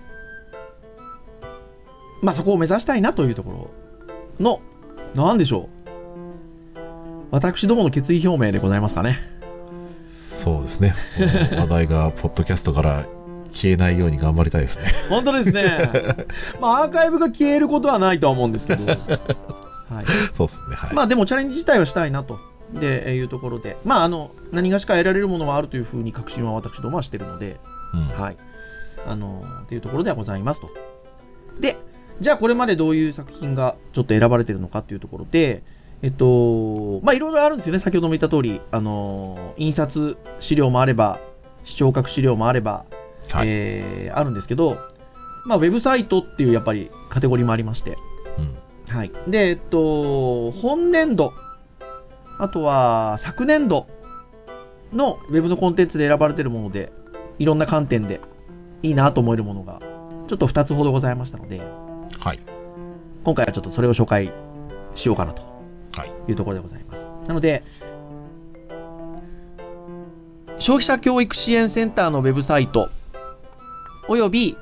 [2.23, 3.71] まあそこを目指したいなというとこ
[4.39, 4.63] ろ
[5.15, 5.69] の、なんでしょ
[6.77, 6.79] う。
[7.33, 9.19] 私どもの決意表明でございますかね。
[10.07, 13.07] そうですね話題がポッドキャストから
[13.53, 14.93] 消えないように頑張りたいですね。
[15.09, 16.27] 本当ですね。
[16.61, 18.87] まあアーカイブが消えることはないとは思うんですけど。
[18.87, 18.97] はい。
[20.35, 22.39] そうですねはい、まあでもチャレンジ自体はしたいなと。
[22.73, 27.59] で、えーいうところで、まああの、何がしか得られるものはあるというふうに確信は私どもはしてるので、
[27.93, 28.37] うんはい。
[29.07, 30.71] あのーっていうところではございますと。
[31.59, 31.77] で、
[32.21, 35.63] じゃあこれまでどういう作品がちょっと選ばれてるのかっていうところで、
[36.03, 37.81] えっと、まあいろいろあるんですよね。
[37.81, 41.19] 先ほども言った通り、あのー印刷資料もあれば、
[41.65, 42.85] 視聴覚資料もあれば、
[43.31, 43.49] はい。
[43.49, 44.79] えーあるんですけど、
[45.45, 47.97] まあウェブサイトっていうやっぱりカテゴリーもありまして、
[48.39, 48.57] うん。
[48.89, 49.13] はい。
[49.29, 51.33] で、えっと、本年度、
[52.39, 53.87] あとは昨年度
[54.93, 56.93] のウェブのコンテンツで選ばれているもので、
[57.39, 58.21] いろんな観点で
[58.83, 59.81] いいなと思えるものが、
[60.29, 61.61] ちょっと2つほどございましたので、
[62.19, 62.41] はい。
[63.25, 64.33] 今回はちょっとそれを紹介
[64.95, 65.43] しようかなと。
[65.93, 66.13] はい。
[66.29, 67.05] いうところでございます。
[67.27, 67.63] なので、
[70.59, 72.91] 消費者教育支援センターのウェブサイト、
[74.11, 74.59] および、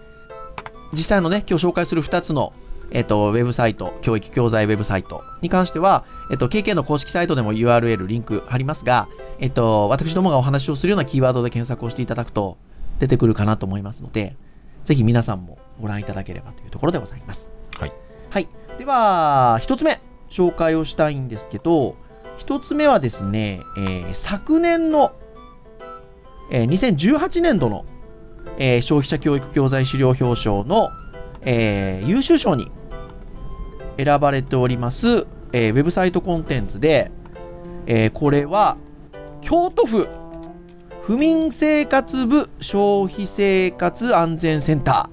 [0.92, 2.52] 実際のね、今日紹介する2つの、
[2.90, 9.08] えっと、ウェブサイト、教育教材ウェブサイトに関しては、えっと、KK の公式サイトでも URL、リンク貼りますが、
[9.38, 12.58] えっと、私どもがお話をするようなキーワードで検索をしていただくと
[12.98, 14.36] 出てくるかなと思いますので、
[14.84, 17.48] ぜひ皆さんもご覧いただければというところでございます。
[17.78, 17.92] はい
[18.28, 18.48] はい。
[18.76, 21.96] では、一つ目、紹介をしたいんですけど、
[22.36, 25.12] 一つ目はですね、えー昨年の、
[26.50, 27.86] えー2018年度の、
[28.58, 30.90] えー消費者教育教材資料表彰の、
[31.42, 32.70] えー優秀賞に
[33.96, 37.10] 選ばれております、えーウェブサイトコンテンツで、
[37.86, 38.76] えーこれは、
[39.40, 40.08] 京都府
[41.02, 45.08] 府民生活部消費生活安全センタ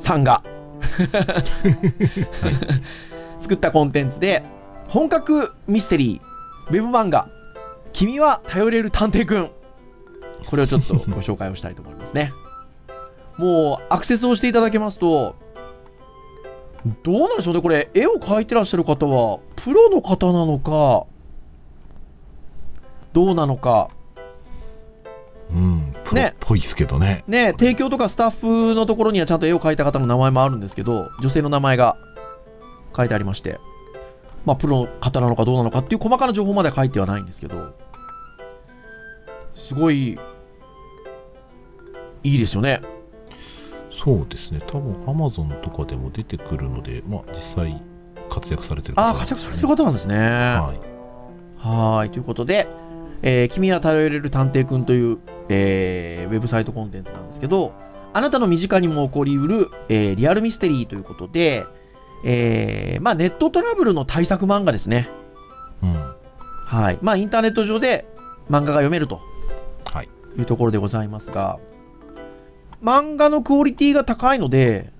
[0.00, 0.42] ーさんが、
[3.42, 4.42] 作ったコンテンツで、
[4.88, 7.26] 本格ミステリー、ウェブ漫画、
[7.92, 9.50] 君は頼れる探偵くん。
[10.46, 12.32] これをちょっとご紹介をしたいと思いますね。
[13.38, 15.36] もう、アクセスをしていただけますと、
[17.02, 21.06] どうなんでしょうね、これ、絵を描いてらっしゃる方は、プロの方なのか、
[23.12, 23.90] どうなのか、
[25.50, 26.34] うんプロっね。
[26.40, 27.24] ぽいですけどね。
[27.26, 31.96] ね、提供とかスタッフのところにはちゃんと絵を描いた方の名前もあるんですけど、女性の名前が
[32.96, 33.58] 書いてありまして、
[34.44, 37.74] まあ、プロの方なのかどうなのかっていう細かな情報までは書いてはないんですけど、
[39.54, 40.18] すごい、
[42.24, 42.82] いいですよね。
[44.02, 47.82] そうですね多分アマゾンとかでも出てくるのでまあ実際
[48.30, 50.16] 活躍されてる方ああ、活躍されてる方なんですね。
[50.16, 50.88] はい
[51.58, 52.68] はーい、ということで、
[53.22, 57.72] えー君は頼れる探偵くんという、えーウェブサイトコンテンツなんですけど、
[58.12, 61.66] あなたの身近にも起こりうる、えーリアルミステリーということで、
[62.24, 65.08] えーまあ、ネットトラブルの対策漫画ですね。
[65.82, 66.14] うん
[66.66, 66.98] はい。
[67.00, 68.06] まあ、インターネット上で
[68.50, 69.20] 漫画が読めると
[69.84, 71.58] はいいうところでございますが、
[72.82, 74.92] 漫画のクオリティが高いので、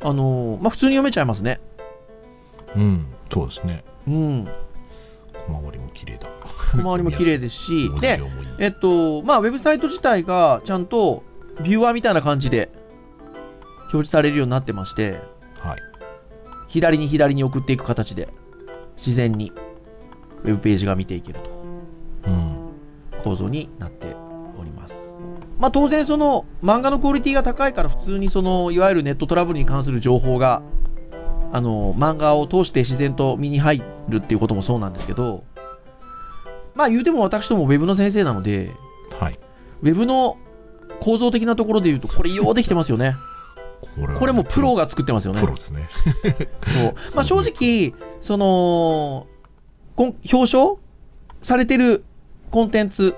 [0.00, 1.60] あのーまあ、普通に読めちゃいますね。
[2.74, 4.48] うんそうですねうん。
[5.46, 6.28] 小回りも綺麗だ
[6.72, 8.20] 小回りも綺麗ですし、 で
[8.58, 11.22] えっと、まあ、ウェブサイト自体がちゃんと
[11.62, 12.70] ビューアーみたいな感じで
[13.80, 15.20] 表示されるようになってまして、
[15.58, 15.78] はい
[16.68, 18.28] 左に左に送っていく形で、
[18.96, 19.52] 自然に
[20.42, 21.50] ウェブページが見ていけると
[22.26, 22.56] うん
[23.22, 24.05] 構造になって。
[25.66, 30.62] まあ当然その漫画のクオリティが高いから普通にそのいわゆるネットトラブルに関する情報が
[31.52, 35.42] あの漫画を通して自然と身に入るっていうこともそうなんですけど
[36.76, 38.70] まあ言うても私どもウェブの先生なので
[39.18, 39.40] はい
[39.82, 40.36] ウェブの
[41.00, 43.16] 構造的なところで言うとこれようできてますよね。
[43.96, 45.40] これこれもプロが作ってますよね。
[45.40, 45.88] プロですね
[46.62, 49.26] そうまあ、正直、その、
[49.96, 50.76] 表彰
[51.42, 52.04] されてる
[52.50, 53.14] コンテンツ、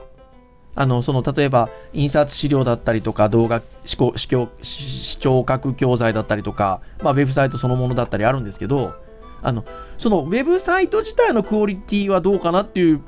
[0.81, 8.95] あの、その、例えば、印刷資料だったりとか、動画、視聴視聴覚教材だったりとか、まあ、ウェブサイトそのものだったりあるんですけど、
[9.43, 9.65] あの、
[9.99, 13.01] その、ウェブサイト自体のクオリティはどうかなっていう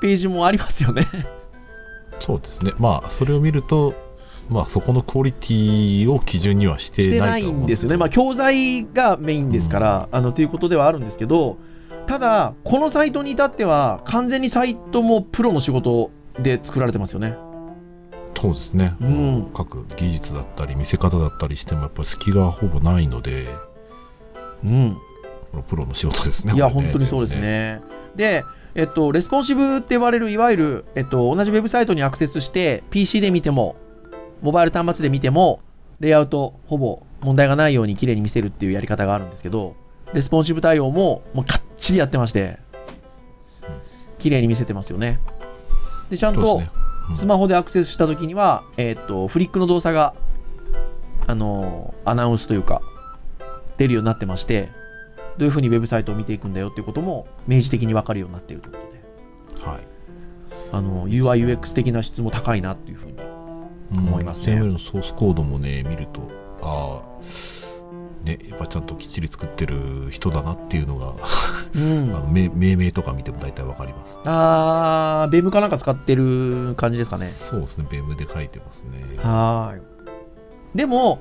[0.00, 1.08] ページもありますよね。
[2.20, 2.72] そうですね。
[2.78, 3.94] まあそれを見ると
[4.48, 11.56] まあそこのクオリティを基準にはしてなないいんですよね、まあ、教材がメインですから、あのということではあるんですけど、
[12.06, 17.36] ただ、このサイトに至っては、完全にサイトもプロの仕事で作られてますよね。
[18.40, 23.46] そうですね、うん各技術だったり見せ方だったりしてもやっぱり隙がほぼないので
[24.64, 24.96] うん、
[25.52, 27.82] これプロの仕事ですねいや、これ本当にそうですね。
[28.16, 33.76] で、えっと、レスポンシブって言われる、いわゆる、えっと、同じウェブサイトにアクセスして、PC で見ても、
[34.40, 35.60] モバイル端末で見ても、
[36.00, 39.76] レイアウト、ほぼ問題がないように綺麗に見せるっていうやり方があるんですけど、
[40.14, 42.58] レスポンシブ対応も、もうかっちりやってまして、
[44.18, 45.18] 綺麗に見せてますよね。
[46.12, 46.62] で、ちゃんと
[47.16, 50.14] スマホでアクセスしたときには、えっと、フリックの動作が、
[51.26, 52.82] あのーアナウンスというか、
[53.78, 54.68] 出るようになってまして、
[55.38, 58.78] どういうふうにウェブサイトを見ていくんだよっていうことも明示的に分かるようになっているというこ
[59.56, 59.80] とで、はい。
[60.72, 63.32] あの UI、UX 的な質も高いなっていうふうに。
[63.94, 64.54] 思いますね。
[64.54, 66.30] HTML のソースコードもね見ると
[66.62, 67.22] ああ
[68.22, 71.14] ねやっぱちゃんときっちり作ってる人だなっていうのが、
[71.74, 72.12] うん。
[72.16, 74.18] あの命命名とか見ても大体わかります。
[74.24, 77.26] あー、ベームかなんか使ってる感じですかね。
[77.26, 77.86] そうですね。
[77.90, 79.16] ベームで書いてますね。
[79.18, 79.82] はーい。
[80.74, 81.20] でも、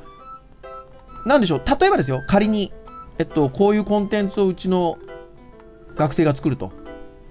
[1.26, 2.72] なんでしょう、例えばですよ、仮に、
[3.20, 4.98] えっと、こういうコンテンツをうちの
[5.96, 6.72] 学生が作ると。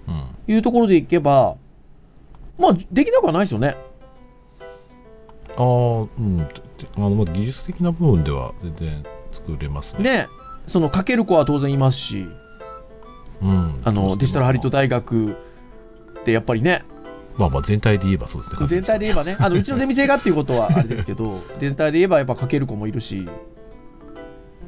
[0.07, 0.25] うん。
[0.47, 1.57] いうところでいけば、
[2.59, 3.77] まあ、できなくはないですよね。
[5.57, 6.49] ああうん。
[6.97, 10.03] あのまあ技術的な部分では全然作れますね。
[10.03, 10.29] ね、
[10.67, 12.27] そのかける子は当然いますし、
[13.43, 13.81] うん。
[13.85, 15.35] あのデジタルハリウッドま大学っ
[16.25, 17.01] てやっぱりね、あ
[17.37, 18.67] まあまあ全体で言えばそうですね。
[18.67, 23.29] 全体で言えばね、あのうちのゼミ生がっていうことはあれですけど、 全体で言えばやっぱかける子もいるし、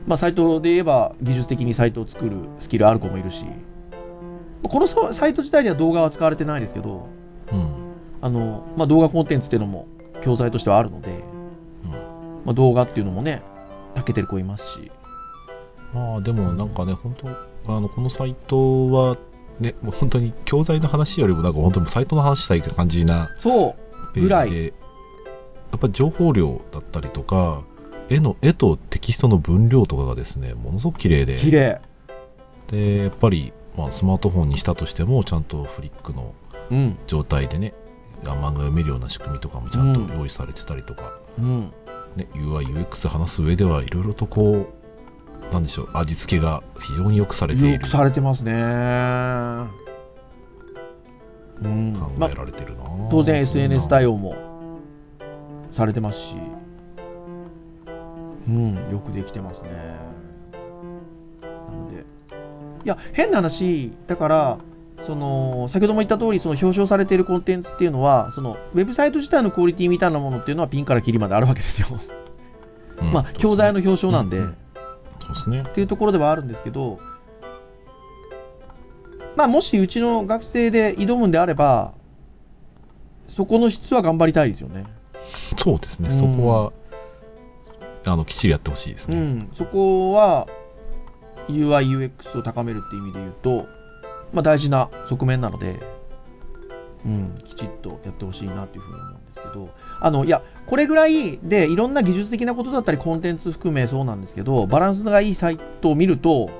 [0.07, 3.44] まあ、サイトで言えば技術的にサイトを作るスキルある子もいるし、
[4.64, 7.09] このソサイト自体では動画は使われてないですけど、
[7.53, 7.72] うん。
[8.20, 9.87] あのまあ、動画コンテンツっていうのも
[10.22, 11.11] 教材としてはあるので、
[11.85, 11.90] うん。
[11.90, 13.42] まあ、動画っていうのもね、
[13.94, 14.90] たけてる子いますし、
[15.94, 17.16] まあでもなんかね本
[17.64, 19.16] 当あのこのサイトは
[19.61, 23.76] ねもう本当に教材の話よりもなんか本当にサイトの話したい感じなそ
[24.11, 24.50] う、ペぐらい。
[24.50, 24.72] で
[25.70, 27.62] やっぱり情報量だったりとか
[28.11, 31.37] 絵の絵とテキストの分量とかがですねものすごく綺麗で。
[31.37, 31.81] 綺麗。
[32.68, 36.35] でやっぱり、まあ、スマートフォンにしたとしてもちゃんとフリックの
[36.72, 37.74] うん、状態でね
[38.24, 41.72] あ漫画読めるような仕組みとかもちゃんと用意されてたりとか、うん、
[42.16, 44.66] ね、UIUX 話す上ではいろいろとこ
[45.51, 47.72] うなんでしょう味付けが非常によくされている。
[47.75, 48.53] よくされてますね。
[51.62, 54.35] うん、考まあえられてるな、当然 SNS 対応応も
[55.70, 56.35] されてますし、
[58.48, 59.70] うん、よくできてますね。
[61.42, 62.05] なので、
[62.85, 64.59] いや、変な話、だから、
[65.07, 71.88] その先ほども言った通り、その表彰されているコンテンツっていうのは、そのウェブサイト自体のクオリティみたいなものっていうのはピンからキリまであるわけですよ。
[73.12, 74.57] まあ、教材の表彰なんで、うん。
[75.21, 75.65] そうですね。
[75.69, 77.01] っていうところではあるんですけど、
[79.35, 81.95] まあ、もしうちの学生で挑むんであれば、
[83.29, 84.85] そこの質は頑張りたいですよね。
[85.57, 86.19] そうですね、うん。
[86.19, 86.73] そこは
[88.05, 90.49] あのきっちりやってほしいですね、うん、そこは
[91.49, 93.67] UI、UX を高めるっていう意味で言うと、
[94.33, 95.81] まあ、大事な側面なので、
[97.05, 106.51] うん、きちっとやってほしいなというふうに思うんですけど、あのいや、これぐらいでいろんな技術的なことだったり、コンテンツ含めそうなんですけど、バランスがいいサイトを見ると、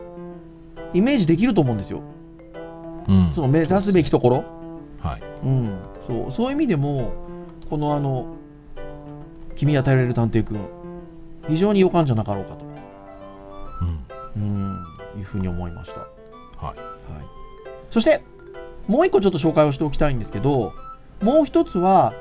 [0.95, 2.03] イメージできると思うんですよ。
[3.09, 3.33] うん。
[3.35, 4.45] その目指すべきところ。
[5.01, 5.23] はい。
[5.45, 7.13] うん、そうそういう意味でも、
[7.71, 8.37] このあの、
[9.57, 10.59] 君与えられる探偵くん、
[11.49, 12.65] 非常に予感じゃなかろうかと、
[14.37, 14.43] うん。
[14.43, 14.45] う
[15.17, 16.07] ん、いうふうに思いました。
[17.93, 18.25] そして、
[18.89, 20.73] もう一個ちょっと紹介をしておきたいんですけど、
[21.21, 22.15] もう一つは、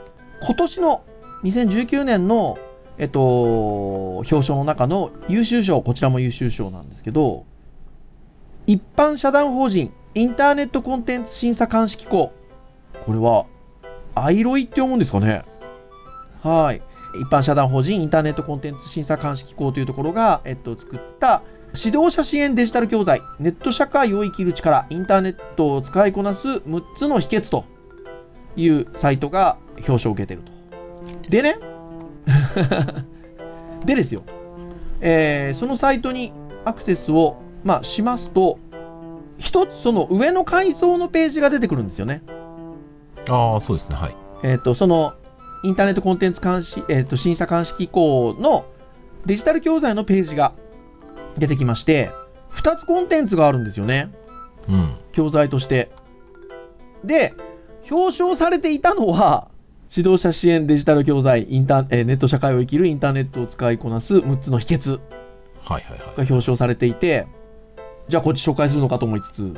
[0.43, 1.03] 今年の
[1.43, 2.59] 2019年の、
[2.97, 7.45] えっと、表彰の中の優秀賞、こちらも優秀賞なんですけど、
[8.67, 12.33] 一般社団法人インターネットコンテンツ審査監視機構。
[13.05, 13.45] これは、
[14.13, 15.45] アイロイって読むんですかね?
[16.43, 16.81] はい。
[17.15, 27.65] 一般社団法人インターネットコンテンツ審査監視機構というところが、えっと、作った指導者支援デジタル教材、ネット社会を生きる力、インターネットを使いこなす6つの秘訣と
[28.55, 30.51] いうサイトが表彰を受けてると。
[31.29, 31.57] でね、
[33.85, 34.23] でですよ、
[34.99, 36.33] えーそのサイトに
[36.65, 38.59] アクセスを、まあ、しますと、
[39.37, 42.21] 一つその上の階層のページが出てくるんですよね。
[43.29, 43.95] ああ、そうですね。
[43.95, 44.15] はい。
[44.43, 45.13] えっ、と、その、
[45.63, 48.65] インターネットコンテンツ監視、えっ、と、審査監視機構の
[49.25, 50.53] デジタル教材のページが
[51.37, 52.11] 出てきまして、
[52.53, 54.11] 2つコンテンツがあるんですよね。
[54.67, 54.97] うん。
[55.11, 55.89] 教材として。
[57.03, 57.33] で、
[57.89, 59.47] 表彰されていたのは、
[59.95, 64.99] 指導者支援デジタル教材、インターえーネット社会を生きるインターネットを使いこなす6つの秘訣。
[66.15, 67.27] が表彰されていて、
[68.07, 69.53] じゃあこっち紹介するのかと思いつつ、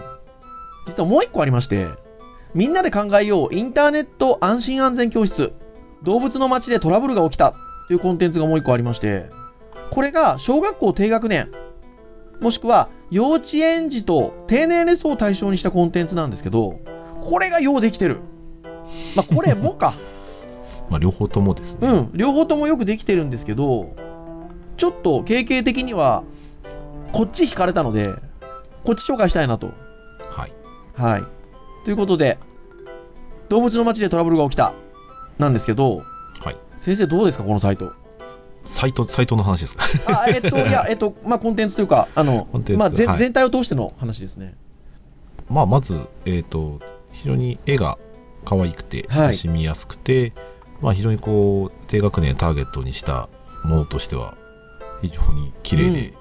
[0.88, 1.88] 実はもう一個ありまして、
[2.54, 5.54] みんなで考えようインターネット安心安全教室、
[6.04, 7.54] 動物の街でトラブルが起きた
[7.88, 9.30] というコンテンツがもう一個ありまして、
[9.92, 11.52] これが小学校低学年、
[12.44, 16.82] もしくは幼稚園児と低年齢層を対象にしたコンテンツなんですけど、
[17.24, 18.20] これがようできてる。
[19.16, 19.94] まあこれもか。
[20.92, 21.88] まあ、両方ともですね。
[21.88, 23.96] うん、両方ともよくできてるんですけど、
[24.76, 26.24] ちょっと経験的には、
[27.14, 28.10] こっち惹かれたので、
[28.84, 29.68] こっち紹介したいなと。
[30.30, 30.52] はい。
[30.94, 31.24] はい。
[31.86, 32.38] ということで、
[33.48, 34.74] 動物の街でトラブルが起きた、
[35.38, 36.04] なんですけど、
[36.44, 36.58] はい。
[36.80, 37.94] 先生どうですか、このサイト。
[38.66, 39.86] サイト、サイトの話ですか？
[40.24, 42.48] あ、えっと、 いや、えっと、まあ、コンテンツというか、あの
[42.78, 44.56] まあ、ぜはい全体を通しての話ですね。
[45.50, 46.80] まあ、まず、えっ、と、
[47.12, 47.98] 非常に絵が
[48.46, 50.34] 可愛くて、はい親しみやすくて、
[50.82, 53.30] まあ、非常にこう、低学年ターゲットにした
[53.64, 54.36] ものとしては、
[55.02, 56.14] 非常に綺麗で、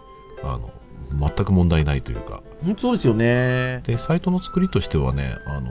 [0.43, 0.71] あの、
[1.13, 3.83] 全く問題ないというか、本当そうですよね。
[3.87, 5.71] で、サイトの作りとしてはね、あの、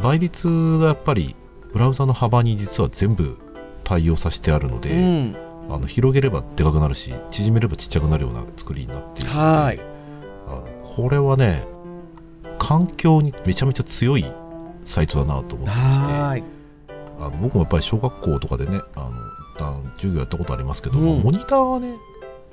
[0.00, 1.34] 倍率がやっぱり、
[1.72, 3.38] ブラウザの幅に実は全部
[3.84, 5.36] 対応させてあるので、うん。
[5.72, 9.80] あの広げればでかくなるし縮めればちっちゃくなるような作りになっているのではい。
[10.46, 11.64] あのこれはね
[12.58, 14.26] 環境にめちゃめちゃ強い
[14.84, 16.44] サイトだなと思ってましてはい。
[17.18, 19.10] あの僕もやっぱり小学校とかでねあの
[19.54, 21.96] 一旦授業やったことありますけど、うんモニターはね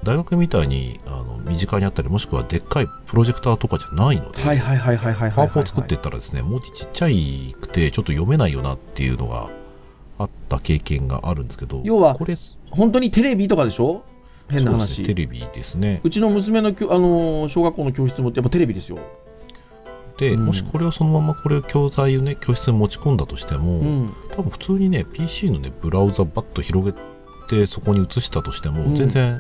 [0.04, 5.32] 大学みたいにあの身近にあったりもしくはでっかいプロジェクターとかじゃないので、はいはいはいはいはいはいはい。
[5.32, 9.50] パワポを作っていったらですね文字ちっちゃいくてちょっと読めないよなっていうのが
[10.18, 12.38] あった経験があるんですけど要はこれ
[12.72, 14.04] 本当にテレビとかでしょ？
[14.50, 15.02] 変な話。
[15.02, 19.00] ねテレビですねうちの娘のきょ、あのー小学校の教室もやっぱテレビですよ。
[20.18, 24.14] で、うんもしこれをそのままこれを教材をね教室に持ち込んだとしても、うん。
[24.32, 26.94] 多分普通にね PC のねブラウザバッと広げ
[27.48, 29.40] てそこに移したとしても、うん全然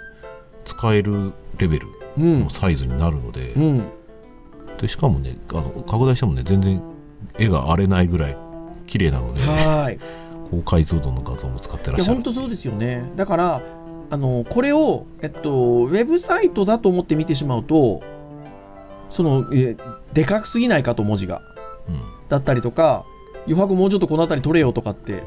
[0.65, 1.87] 使えるレベル
[2.17, 2.49] うんの。
[2.49, 3.83] サイズになるので,、うん。
[4.79, 6.81] でしかもねあの拡大してもね全然
[7.37, 8.37] 絵が荒れないぐらい
[8.87, 9.99] 綺麗なのではーい。
[10.51, 13.11] 高解像度の画像も使ってらっしゃる本当そうですよね。
[13.15, 13.61] だから、
[14.09, 18.01] あの、これを、えっと、ウェブサイトだと思って見てしまうと、
[19.09, 19.75] その、え
[20.13, 21.41] でかくすぎないかと文字が。
[21.87, 23.05] うんだったりとか、
[23.47, 25.23] 余白もうちょっとこの辺り取れよとかって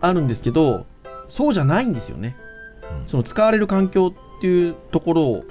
[0.00, 0.84] あるんですけど、
[1.30, 2.36] そうじゃないんですよね。
[3.00, 5.44] うんその使われる環境っていうところを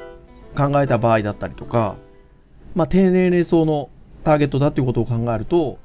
[0.55, 1.95] 考えた場合だったりとか、
[2.75, 3.89] まあ、低年齢層の
[4.23, 5.79] ターゲットだっていうことを考えると、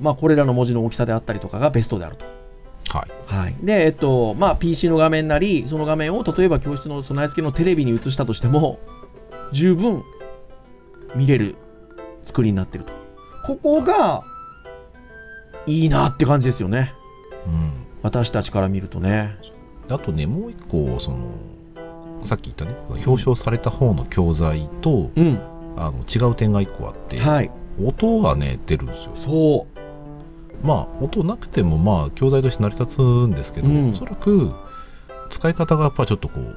[0.00, 2.24] まあ、これらの文字の大きさであったりとかがベストであると。
[2.88, 3.56] はいはい。
[3.62, 8.78] で、えっと、まあ、PC の画面なり、その画面を例えば教室の備え付けのテレビに映したとしても、
[9.52, 10.02] 十分
[11.14, 11.56] 見れる
[12.24, 12.92] 作りになってると。
[13.46, 14.22] ここが、
[15.66, 16.94] いいなって感じですよね。
[17.46, 19.36] うん私たちから見るとね。
[19.88, 21.38] あとねもう一個その
[22.22, 25.40] さっき言ったね表彰された方の教材と、うん。
[25.76, 27.50] あの違う点が一個あって、はい。
[27.82, 29.66] 音がね出るんですよそ
[30.64, 34.52] まあ音なくてもまあ教材として成り立つんですけど、うんおそらく
[35.30, 36.56] 使い方がやっぱちょっとこう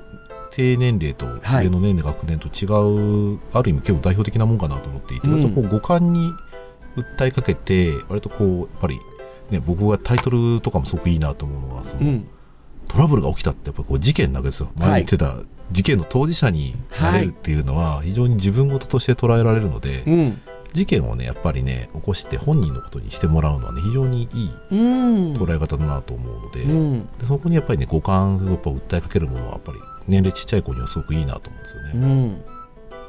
[0.51, 2.65] 低年齢とはい上の年齢学年と違
[3.35, 6.31] う、ある意味結構代表的なもんかなと思っていて、うん割とこう五感に
[6.95, 8.99] 訴えかけて割とこうやっぱり
[9.51, 12.05] ね僕がタイトルとかもすごくいいなと思うのはその、う。
[12.05, 12.29] うん。
[12.87, 15.39] トラブルが起きたってやっぱこう事件なわけですよ前に言ってた
[15.71, 20.41] 事件の当事者になれるっていうのは非常に自分事として捉えられるので、うん。
[20.73, 25.33] 事件をねやっぱりね起こして本人のことにしてもらうのはね非常にいいうん。
[25.33, 27.09] 捉え方だなと思うので,、うん。
[27.17, 32.25] でそこにやっぱりね五感をやっぱ訴えかけるものはやっぱり年齢ちっちゃい子にはすごくいいなと思うんですようね。
[32.27, 32.41] ん。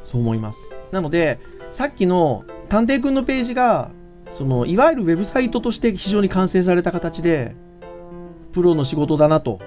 [0.05, 0.59] そう思います。
[0.91, 1.39] なので、
[1.73, 3.91] さっきの探偵くんのページが、
[4.37, 7.55] その、いわゆるウェブサイトとして非常に完成された形で、
[8.53, 9.61] プロの仕事だなと。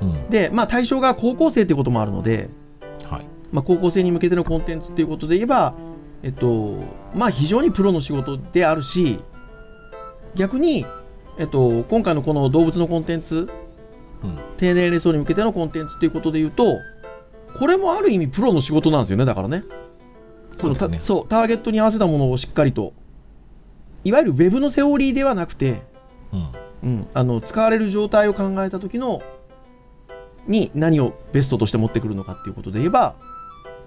[0.00, 2.48] うんで、まあ対象が高校生ということもあるので、
[3.04, 5.74] はいまあ高校生に向けてのコンテンツっていうことで言えば、
[6.24, 6.78] えっと、
[7.14, 9.20] まあ非常にプロの仕事であるし、
[10.34, 10.86] 逆に、
[11.38, 13.50] えっと、今回のこの動物のコンテンツ、
[14.22, 14.38] うん。
[14.56, 16.78] 低年齢層に向けてのコンテンツっていうことで言うと、
[17.58, 19.64] これもある意味プロの仕事なんですよね、だからね。
[20.58, 20.98] そのね。
[20.98, 22.94] そう、ターゲットに合わせたものをしっかりと、
[24.02, 25.82] いわゆるウェブのセオリーではなくて、
[26.32, 26.48] うん。
[26.84, 29.22] うん、あの使われる状態を考えた時の
[30.46, 33.14] に何をベストとして持ってくるのかっていうことで言えば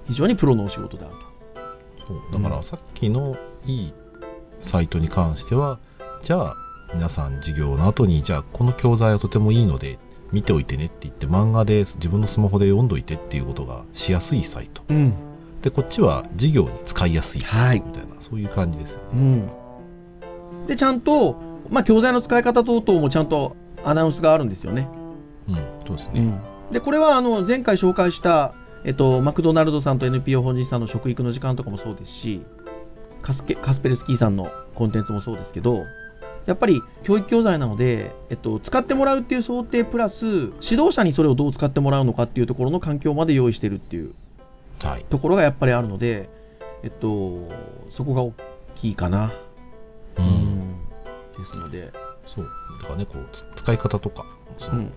[0.08, 1.37] 非常にプロのお仕事であるそう
[2.32, 3.94] だからさっきのいい
[4.62, 5.80] サイトに関しては
[6.22, 6.56] じゃあ
[6.94, 10.00] 皆さん授業の後にじゃあこの教材はとてもいいので
[10.32, 14.82] 見ておいてねって言って漫画で自分のスマホで読んどいてっていうことがしやすいサイト。
[14.84, 15.14] と、うん。
[15.62, 19.08] でこっちは授業に使いやすいサはいイトみたいな、そういう感じですよね。
[19.14, 21.36] うん、でちゃんと、
[21.70, 24.88] まあ、教材の使い方等々もちゃんとアナウンスがあるんですよね、
[25.48, 25.56] うん
[25.86, 26.40] そうですね、
[26.72, 28.54] でこれはあの前回紹介した、
[28.84, 32.42] えっと、マクドナルドさんと NPO 法人さんの食育の時間とかもそうですし
[33.22, 35.84] カスケカスペルスキーさんのコンテンツもそうですけど
[36.46, 44.14] やっぱり教育教材なので、えっと、使ってもらうっていう想定プラス指導者にそれをどう使ってもらうのかっていうところの環境まで用意してるっていう
[44.80, 45.06] はい。
[45.10, 46.30] ところがやっぱりあるので、
[46.84, 47.50] えっと、
[47.92, 48.34] そこが大
[48.76, 49.34] きいかな。
[50.18, 50.28] ううん。
[50.28, 50.78] ん
[51.38, 51.92] ですので、
[52.28, 52.48] そう。
[52.82, 54.26] だからねこうつ使い方とか
[54.58, 54.92] その、うん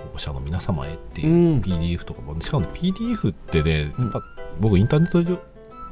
[0.00, 1.60] 保護者の皆様へっていううん。
[1.60, 4.04] PDF とかも、しかも PDF ってね、うん。
[4.04, 4.22] やっぱ
[4.60, 5.38] 僕インターネット上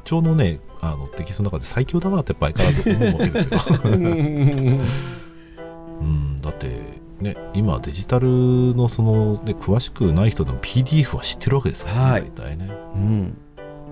[0.05, 3.59] 上のねあのテキストの中で最強だなってやっぱ相変わらず思うわけですよ、
[6.01, 6.81] うん、だって
[7.19, 12.31] ね今デジタルのその、ね、詳しくない人でも PDF は知ってるわけですからね、はい。
[12.35, 12.71] 大体ね。
[12.95, 13.37] うん、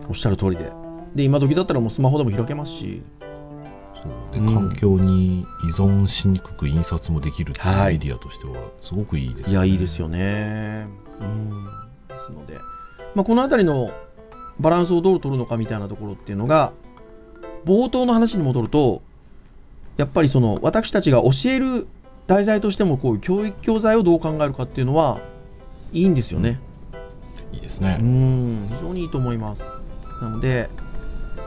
[0.09, 0.71] おっしゃる通りで。
[1.15, 3.01] で、今時だったらもうスマホでも開けますし、
[4.31, 10.87] でうん環境に依存しにくく印刷もできるっていうはいメディアとしてはすごくいいですいや、いいですよね。
[11.19, 11.65] うん。
[12.07, 12.59] ですので、
[13.15, 13.91] まあ、このあたりの
[14.59, 16.73] バランスをどう取るのかみたいなところっていうのが、
[17.65, 19.01] 冒頭の話に戻ると、
[19.97, 21.87] やっぱりその私たちが教える
[22.27, 25.19] 題材としてもこういう教育教材をどう考えるかっていうのは
[25.91, 26.59] いいんですよね。
[27.51, 29.63] ういいですね、ん、非常にいいと思います。
[30.21, 30.69] なので、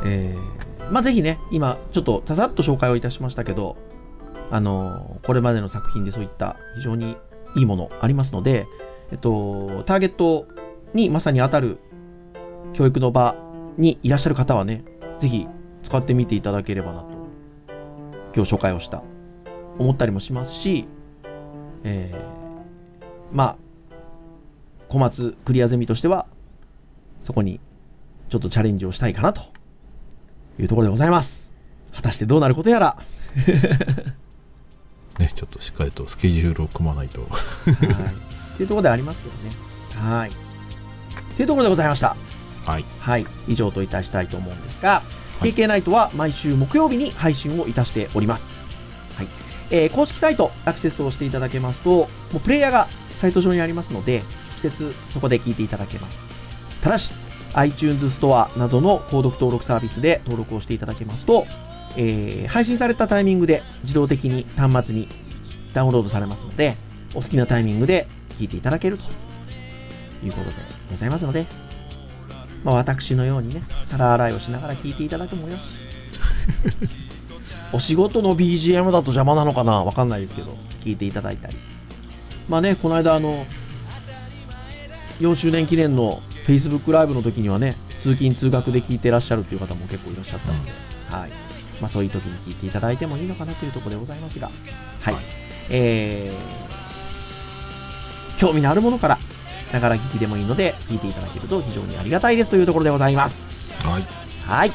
[0.05, 3.76] えーまあ、ぜひね、今、ちょっとささっと紹介をいたしましたけど、
[4.51, 7.16] あのこれまでの作品でそういった非常に
[7.55, 8.66] いいものありますので、
[9.12, 10.47] えっと、ターゲット
[10.93, 11.78] にまさに当たる
[12.72, 13.36] 教育の場
[13.78, 14.84] にいらっしゃる方はね、
[15.20, 15.47] ぜひ
[15.84, 17.09] 使ってみていただければなと、
[18.34, 19.03] 今日紹介をした、
[19.78, 20.88] 思ったりもしますし、
[21.84, 22.41] えー
[23.32, 23.57] まあ、
[24.88, 26.26] 小松クリアゼミとしては、
[27.22, 27.61] そこに
[28.28, 29.43] ちょっとチャレンジをしたいかなと
[30.61, 31.41] いうところでございます。
[31.93, 32.97] 果たしてどうなることやら。
[35.19, 37.31] ねちょっとしっかりとスケジュールを組まないとはい。
[37.31, 39.55] っていうところでありますけどね。
[40.17, 40.31] はい。
[40.31, 40.33] っ
[41.37, 42.17] ていうところでございました。
[42.65, 43.27] はいはい。
[43.49, 45.03] 以上といたしたいと思うんですが、は
[45.47, 48.45] い KK ナイトは毎週木曜日に配信をいたしております。
[49.17, 49.27] はい。
[49.71, 52.89] えー公式サイトアクセスをしていただけますと、もうプレイヤーが
[53.21, 54.23] サイト上にありますので、
[54.63, 56.17] 直接そこで聞いていただけます。
[56.83, 57.11] ただし、
[57.55, 61.47] iTunes ストアなどの購読登録サービスで登録をしていただけますと、
[61.97, 65.09] えー配信されたタイミングで自動的に端末に
[65.75, 66.77] ダウンロードされますので、
[67.15, 68.07] お好きなタイミングで
[68.39, 69.05] 聞いていただけると
[70.25, 70.57] いうことで
[70.91, 71.47] ございますので、
[72.65, 75.61] まあ、私のようにね、皿洗いをしながら聞いていただくもよし。
[77.73, 79.85] お仕事の BGM だと邪魔なのかな？
[79.85, 81.57] わかんないですけど、聞いていただいたり。
[82.49, 83.47] まあね、この間あの、
[85.21, 86.21] 4周年記念の
[86.51, 90.73] Facebook ライブの時にはね、通勤通学で聞いてらっしゃるという方も結構いらっしゃったので、
[91.09, 91.31] はい。
[91.81, 94.51] まあそういう時に聞いていただいてもいいのかなというところでございますが、
[95.01, 95.15] はい。
[95.15, 95.25] はい
[95.71, 99.19] えー、興味のあるものから、
[99.73, 103.73] ながら聞きでもいいので、聞いていただけると非常にありがたいですというところでございます。
[103.87, 104.03] はい
[104.45, 104.73] はい。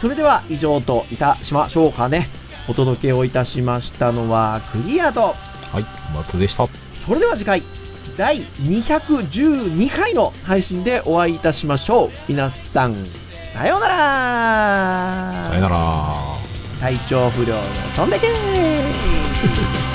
[0.00, 2.28] それでは以上といたしましょうかね。
[2.68, 5.84] お届けをいたしましたのはクリアと、はい
[6.14, 6.66] 松でした
[7.06, 7.62] それでは次回、
[8.16, 12.10] 第212回の配信でお会いいたしましょう。
[12.28, 12.94] 皆さん、
[13.52, 15.44] さようなら。
[15.44, 16.44] さよなら。
[16.80, 17.62] 体調不良の
[17.96, 19.93] 飛んでけー